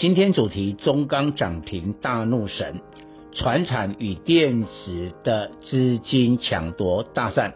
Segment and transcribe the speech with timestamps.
[0.00, 2.80] 今天主题：中钢涨停大怒神，
[3.34, 7.52] 传产与电子的资金抢夺大战，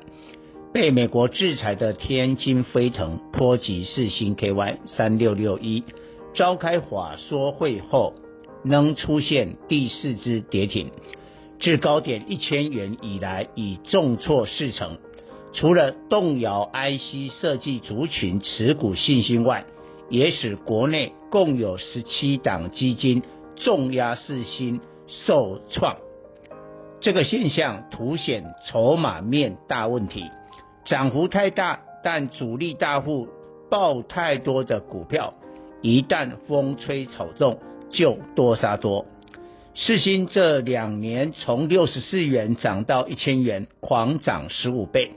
[0.70, 5.84] 被美国制裁的天津飞腾波及四星 KY 三六六一，
[6.34, 8.12] 召开法说会后，
[8.62, 10.90] 仍出现第四只跌停，
[11.58, 14.98] 至高点一千元以来已重挫四成。
[15.54, 19.64] 除了动摇 IC 设计族群持股信心外，
[20.08, 23.22] 也使国内共有十七档基金
[23.56, 25.96] 重压世芯受创。
[27.00, 30.24] 这个现象凸显筹码面大问题，
[30.84, 33.28] 涨幅太大，但主力大户
[33.70, 35.34] 抱太多的股票，
[35.82, 37.58] 一旦风吹草动
[37.90, 39.06] 就多杀多。
[39.74, 45.10] 世芯这两年从六十四元涨到一千元，狂涨十五倍。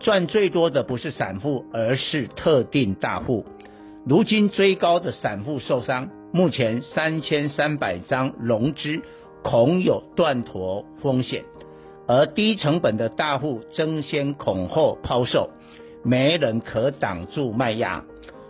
[0.00, 3.46] 赚最多的不是散户，而是特定大户。
[4.06, 9.00] 如今追高的散户受伤，目前三千三百张融资
[9.42, 11.44] 恐有断头风险，
[12.06, 15.48] 而低成本的大户争先恐后抛售，
[16.02, 18.04] 没人可挡住卖压，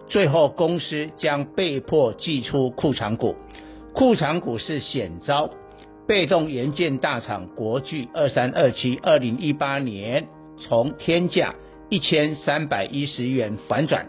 [0.08, 3.36] 最后公司将被迫寄出库藏股。
[3.92, 5.50] 库藏股是险招，
[6.08, 10.26] 被动元件大厂国巨二三二七，二零一八年。
[10.56, 11.54] 从天价
[11.88, 14.06] 一千三百一十元反转，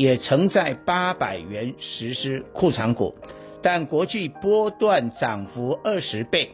[0.00, 3.14] 也曾在八百元实施库藏股，
[3.62, 6.52] 但国际波段涨幅二十倍，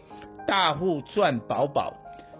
[0.48, 1.94] 大户赚饱饱，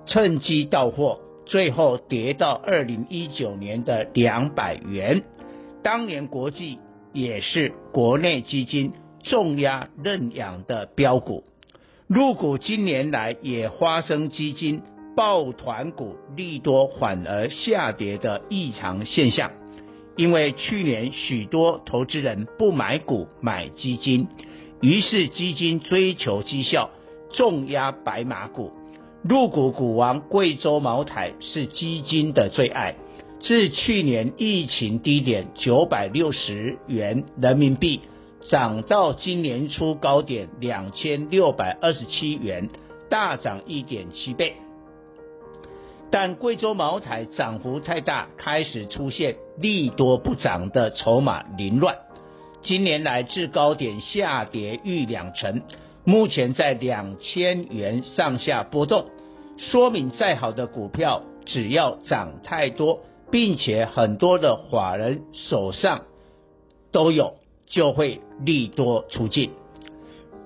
[0.04, 5.22] 趁机到货，最后跌到二零一九年的两百元。
[5.84, 6.80] 当年国际
[7.12, 8.92] 也是国内基金
[9.22, 11.44] 重压认养的标股，
[12.08, 14.82] 入股今年来也发生基金。
[15.16, 19.50] 抱团股利多反而下跌的异常现象，
[20.16, 24.26] 因为去年许多投资人不买股买基金，
[24.80, 26.90] 于是基金追求绩效，
[27.32, 28.72] 重压白马股。
[29.22, 32.94] 入股股王贵州茅台是基金的最爱，
[33.40, 38.00] 自去年疫情低点九百六十元人民币
[38.48, 42.70] 涨到今年初高点两千六百二十七元，
[43.10, 44.54] 大涨一点七倍。
[46.10, 51.96] 但贵州茅台涨幅太大，开始出现利多不涨的筹码凌乱。
[52.62, 55.62] 今年来至高点下跌逾两成，
[56.04, 59.06] 目前在两千元上下波动，
[59.58, 63.00] 说明再好的股票，只要涨太多，
[63.30, 66.02] 并且很多的法人手上
[66.92, 67.34] 都有，
[67.66, 69.50] 就会利多出尽。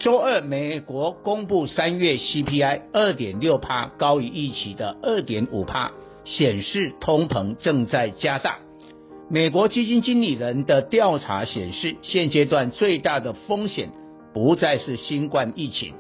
[0.01, 5.93] 周二，美国公布三月 CPI 二点六趴，高于预期的二点五趴，
[6.25, 8.61] 显示通膨正在加大。
[9.29, 13.91] 美国基金经理人的调查显示，现阶段最大的风险
[14.33, 15.93] 不再是新冠疫情，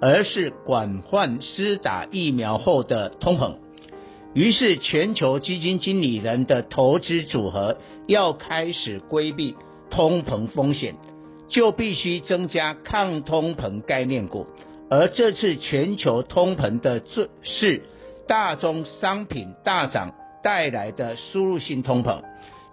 [0.00, 3.58] 而是广泛施打疫苗后的通膨。
[4.34, 7.76] 于是，全球基金经理人的投资组合
[8.08, 9.54] 要开始规避
[9.88, 10.96] 通膨风险。
[11.48, 14.46] 就必须增加抗通膨概念股，
[14.90, 17.82] 而这次全球通膨的这是
[18.26, 22.22] 大宗商品大涨带来的输入性通膨。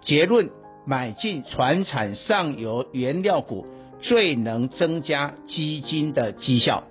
[0.04, 0.50] 结论：
[0.86, 3.66] 买进船产上游原料股
[4.00, 6.84] 最能增加基金的绩效。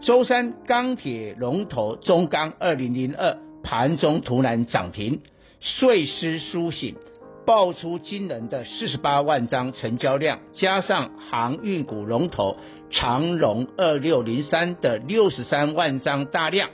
[0.00, 5.20] 周三钢铁龙头中钢二零零二盘中突然涨停，
[5.60, 6.96] 碎尸苏醒。
[7.44, 12.56] 爆出惊人的四十八万张成交量，加上航运股龙头
[12.90, 16.70] 长荣二六零三的六十三万张大量，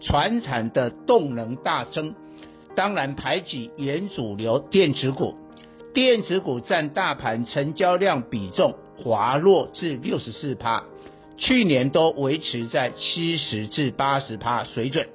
[0.00, 2.14] 船产的动能大增，
[2.74, 5.34] 当然排挤原主流电子股，
[5.94, 10.82] 电子股占大盘成交量比重滑落至六十四趴，
[11.36, 15.06] 去年都维持在七十至八十趴水准，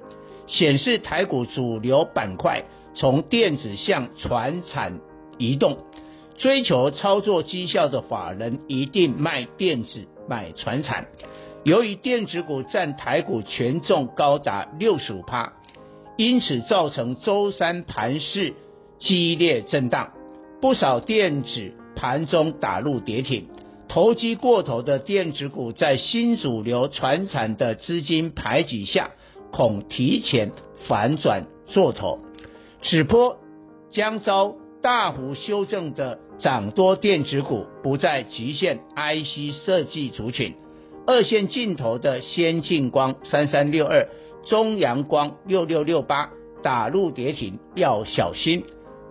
[0.46, 2.64] 显示台股主流板块。
[2.94, 5.00] 从电子向传产
[5.38, 5.78] 移动，
[6.36, 11.06] 追求操作绩效的法人一定卖电子买传产。
[11.64, 15.54] 由于电子股占台股权重高达六十五趴，
[16.16, 18.54] 因此造成周三盘势
[18.98, 20.12] 激烈震荡，
[20.60, 23.48] 不少电子盘中打入跌停，
[23.88, 29.10] 投机过头的电子股在新主流传产的资金排挤下，
[29.50, 30.52] 恐提前
[30.86, 32.18] 反转做头，
[32.84, 33.38] 此波
[33.90, 40.54] 将遭大幅修正的涨多电子股不再局限 IC 设计族群，
[41.06, 44.06] 二线镜头的先进光三三六二、
[44.44, 46.30] 中阳光六六六八
[46.62, 48.64] 打入跌停要小心，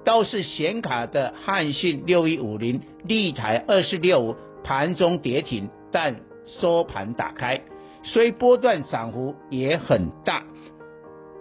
[0.06, 4.36] 倒是显卡的汉讯六一五零、立台二四六五。
[4.66, 7.60] 盘中跌停，但收盘打开，
[8.02, 10.46] 虽波段涨幅也很大，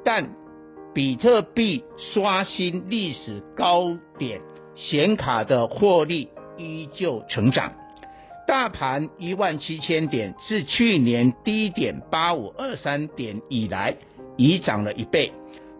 [0.04, 0.30] 但
[0.94, 4.40] 比特币刷新历史高点，
[4.74, 6.28] 显卡的获利
[6.58, 7.72] 依旧成长。
[8.46, 13.96] 大盘一万七千点，自去年低点八五二三点以来，
[14.36, 15.32] 已涨了一倍，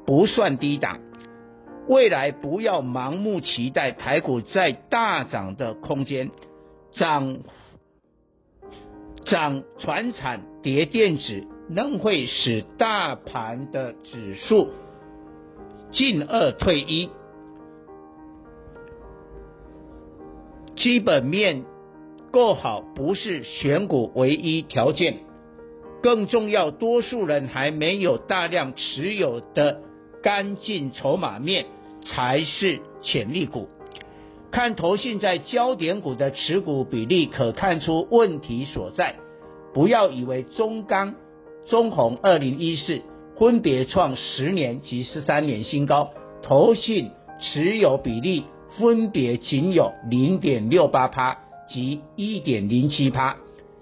[0.06, 1.00] 不算低档。
[1.88, 6.31] 未来不要盲目期待台股再大涨的空间。
[6.93, 7.38] 涨
[9.25, 14.70] 涨传产跌电子，仍会使大盘的指数
[15.92, 17.10] 进二退一。
[20.74, 21.64] 基本面
[22.32, 25.18] 够好不是选股唯一条件，
[26.02, 29.82] 更重要，多数人还没有大量持有的
[30.22, 31.66] 干净筹码面
[32.04, 33.68] 才是潜力股。
[34.50, 39.16] 看投信在焦点股的持股比例，可看出问题所在。
[39.72, 41.14] 不要以为中钢、
[41.66, 43.00] 中红二零一四
[43.42, 46.12] 分别创十年及十三年新高，
[46.44, 47.10] 投信
[47.40, 48.44] 持有比例
[48.78, 53.36] 分别仅有零点六八趴及一点零七趴。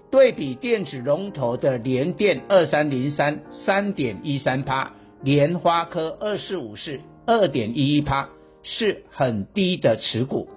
[0.09, 8.29] 对比电子龙头的联电二三零三三点一三趴，联发科二四五四二点一一趴，
[8.63, 10.49] 是很低的持股。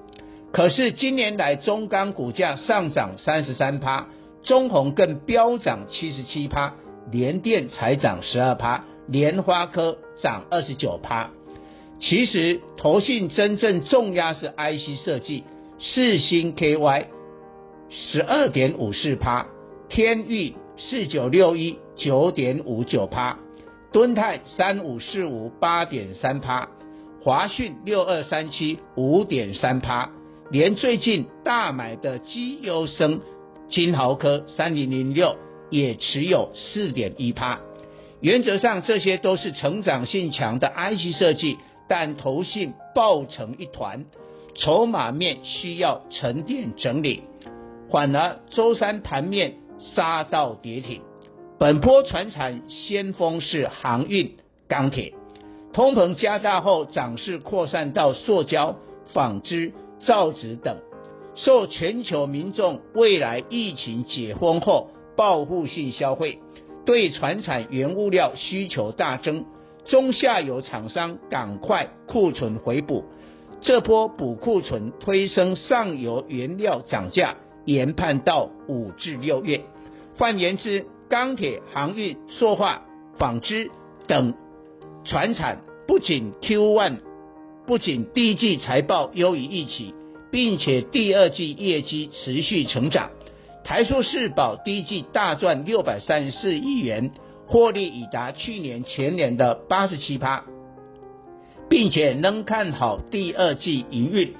[0.51, 4.07] 可是今年来中钢股价上涨三十三趴，
[4.43, 6.73] 中鸿更飙涨七十七趴，
[7.13, 11.31] 联电才涨十二趴，莲花科涨二十九趴。
[12.01, 15.45] 其实投信真正重压是 IC 设计，
[15.79, 17.07] 世芯 KY
[17.89, 19.47] 十二点五四趴，
[19.89, 23.39] 天域四九六一九点五九趴，
[23.93, 26.69] 敦泰三五四五八点三趴，
[27.23, 30.11] 华讯六二三七五点三趴。
[30.51, 33.21] 连最近大买的绩优生、
[33.71, 35.37] 金豪科三零零六
[35.71, 37.61] 也持有四点一趴。
[38.25, 44.07] 原则上这些都是成长性强的 IC 设计，但投信抱成一团，
[44.55, 47.25] 筹码面需要沉淀整理。
[47.91, 51.03] 反而周三盘面杀到跌停。
[51.59, 54.37] 本波传产先锋是航运、
[54.69, 55.13] 钢铁，
[55.75, 58.77] 通膨加大后涨势扩散到塑胶、
[59.13, 59.75] 纺织。
[60.07, 60.79] 造纸等，
[61.35, 66.41] 受全球民众未来疫情解封后报复性消费，
[66.85, 69.45] 对船产原物料需求大增，
[69.87, 73.05] 中下游厂商赶快库存回补，
[73.61, 79.63] 这波补库存推升上游原料涨价，研判到五至六月。
[80.17, 82.83] 换言之，钢铁、航运、塑化、
[83.17, 83.71] 纺织
[84.07, 84.35] 等
[85.05, 86.99] 船产不仅 Q1。
[87.67, 89.95] 不仅第一季财报优于预期，
[90.31, 93.11] 并且第二季业绩持续成长。
[93.65, 97.13] 台塑世宝第一季大赚六百三十四亿元，
[97.47, 100.45] 获利已达去年全年的八十七趴，
[101.71, 104.35] 并且仍看好第二季营运。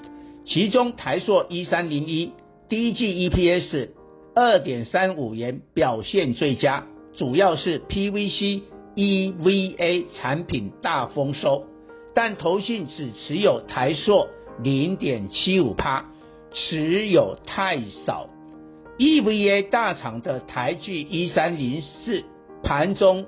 [0.45, 2.33] 其中台塑一三零一
[2.69, 3.89] 第一季 EPS
[4.35, 8.61] 二点三五元表现最佳，主要是 PVC、
[8.93, 11.65] EVA 产品大丰收。
[12.13, 14.27] 但投信只持有台塑
[14.61, 16.05] 零点七五趴，
[16.51, 18.29] 持有太少。
[18.97, 22.23] EVA 大厂的台聚一三零四
[22.63, 23.25] 盘中，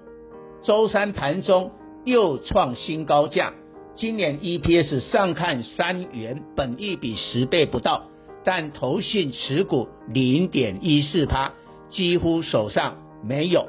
[0.64, 1.72] 周三盘中
[2.06, 3.54] 又创新高价，
[3.96, 8.04] 今年 EPS 上看三元，本益比十倍不到，
[8.46, 11.52] 但投信持股零点一四趴，
[11.90, 13.68] 几乎手上没有。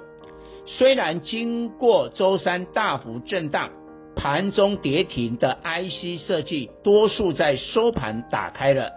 [0.67, 3.71] 虽然经过周三大幅震荡。
[4.21, 8.91] 盘中跌停的 IC 设计，多数在收盘打开了，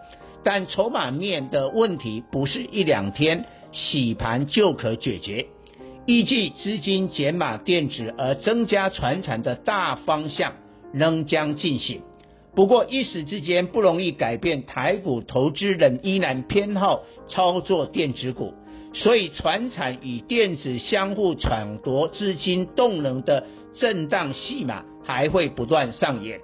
[0.44, 5.46] 但筹码面的问题不是一两天洗盘就可解决。
[6.06, 10.54] 预计资金减码电子而增加船产的大方向
[10.94, 12.02] 仍将进行，
[12.56, 18.54] 不过一时之间不容易改变台股投资人依然偏好操作电子股，
[18.94, 23.46] 所以船产与电子相互抢夺资金动能的
[23.76, 24.84] 震荡戏码。
[25.04, 26.40] 还会不断上演，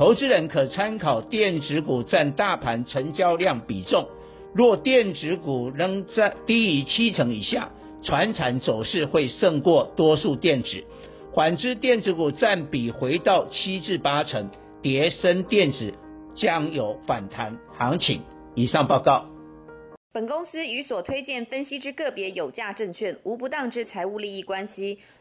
[0.00, 4.08] 投资人可参考电子股占大盘成交量比重。
[4.54, 7.70] 若电子股仍在低于七成以下，
[8.02, 10.82] 船产走势会胜过多数电子。
[11.34, 14.48] 反之，电子股占比回到七至八成，
[14.80, 15.92] 跌升电子
[16.34, 18.22] 将有反弹行情。
[18.54, 19.26] 以上报告。
[20.12, 24.98] 本公司与所推荐分析之个别有价证券无不当之财务利益关系。